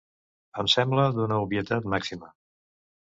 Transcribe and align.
Em 0.61 0.69
sembla 0.75 1.03
d’una 1.17 1.37
obvietat 1.45 1.85
màxima. 1.95 2.31